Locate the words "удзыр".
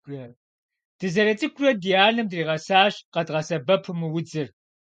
4.17-4.47